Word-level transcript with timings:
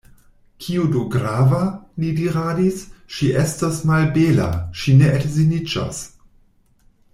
Kio 0.63 0.85
do 0.93 1.01
grava, 1.15 1.59
li 2.03 2.09
diradis, 2.21 2.81
ŝi 3.19 3.29
estos 3.43 3.79
malbela, 3.93 4.49
ŝi 4.81 4.99
ne 5.05 5.13
edziniĝos! 5.21 6.01